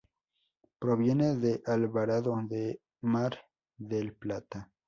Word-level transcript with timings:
Proviene 0.79 1.35
de 1.35 1.61
Alvarado 1.67 2.35
de 2.49 2.81
Mar 3.01 3.37
del 3.77 4.15
Plata. 4.15 4.71